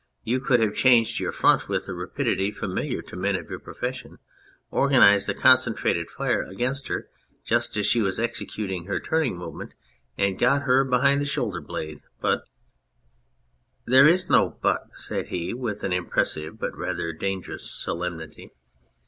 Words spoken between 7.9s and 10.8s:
was executing her turning movement, and got